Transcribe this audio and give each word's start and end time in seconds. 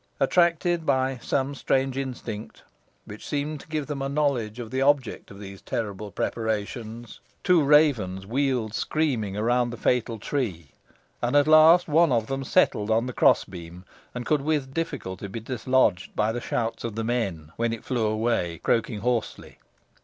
Attracted 0.19 0.83
by 0.83 1.19
some 1.21 1.53
strange 1.53 1.95
instinct, 1.95 2.63
which 3.05 3.23
seemed 3.23 3.59
to 3.59 3.67
give 3.67 3.85
them 3.85 4.01
a 4.01 4.09
knowledge 4.09 4.57
of 4.57 4.71
the 4.71 4.81
object 4.81 5.29
of 5.29 5.39
these 5.39 5.61
terrible 5.61 6.09
preparations, 6.09 7.19
two 7.43 7.63
ravens 7.63 8.25
wheeled 8.25 8.73
screaming 8.73 9.35
round 9.37 9.71
the 9.71 9.77
fatal 9.77 10.17
tree, 10.17 10.71
and 11.21 11.35
at 11.35 11.45
length 11.45 11.87
one 11.87 12.11
of 12.11 12.25
them 12.25 12.43
settled 12.43 12.89
on 12.89 13.05
the 13.05 13.13
cross 13.13 13.45
beam, 13.45 13.85
and 14.15 14.25
could 14.25 14.41
with 14.41 14.73
difficulty 14.73 15.27
be 15.27 15.39
dislodged 15.39 16.15
by 16.15 16.31
the 16.31 16.41
shouts 16.41 16.83
of 16.83 16.95
the 16.95 17.03
men, 17.03 17.51
when 17.55 17.71
it 17.71 17.85
flew 17.85 18.07
away, 18.07 18.59
croaking 18.63 19.01
hoarsely. 19.01 19.59